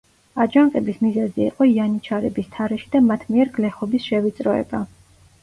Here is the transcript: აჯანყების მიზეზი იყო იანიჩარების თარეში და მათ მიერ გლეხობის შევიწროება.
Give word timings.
აჯანყების 0.43 0.95
მიზეზი 1.05 1.45
იყო 1.47 1.67
იანიჩარების 1.73 2.49
თარეში 2.57 2.89
და 2.97 3.03
მათ 3.11 3.27
მიერ 3.35 3.53
გლეხობის 3.59 4.09
შევიწროება. 4.09 4.83